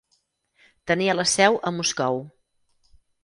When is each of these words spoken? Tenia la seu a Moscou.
Tenia 0.91 1.15
la 1.17 1.25
seu 1.33 1.59
a 1.71 1.73
Moscou. 1.77 2.19